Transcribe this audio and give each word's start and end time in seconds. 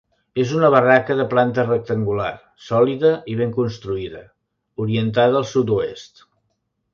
És 0.43 0.51
una 0.59 0.69
barraca 0.75 1.17
de 1.19 1.25
planta 1.33 1.65
rectangular, 1.67 2.31
sòlida 2.69 3.11
i 3.35 3.37
ben 3.43 3.53
construïda 3.59 4.23
orientada 4.87 5.39
al 5.43 5.47
sud-oest. 5.53 6.27